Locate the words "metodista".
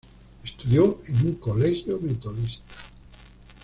2.01-2.65